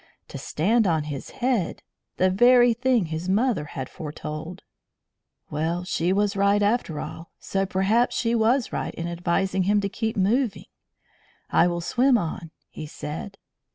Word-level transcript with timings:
To 0.29 0.39
stand 0.39 0.87
on 0.87 1.03
his 1.03 1.29
head! 1.29 1.83
The 2.17 2.31
very 2.31 2.73
thing 2.73 3.05
his 3.05 3.29
mother 3.29 3.65
had 3.65 3.87
foretold. 3.87 4.63
Well, 5.51 5.83
she 5.83 6.11
was 6.11 6.35
right, 6.35 6.63
after 6.63 6.99
all, 6.99 7.29
so 7.37 7.67
perhaps 7.67 8.15
she 8.15 8.33
was 8.33 8.73
right 8.73 8.95
in 8.95 9.07
advising 9.07 9.61
him 9.69 9.79
to 9.81 9.89
keep 9.89 10.17
moving. 10.17 10.65
"I 11.51 11.67
will 11.67 11.81
swim 11.81 12.17
on," 12.17 12.49
he 12.67 12.87
said. 12.87 13.37